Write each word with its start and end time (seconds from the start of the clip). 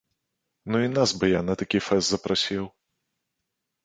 Ну 0.75 0.79
і 0.85 0.91
нас 0.93 1.09
бы 1.19 1.29
я 1.29 1.41
на 1.49 1.53
такі 1.61 1.81
фэст 1.87 2.07
запрасіў! 2.13 2.63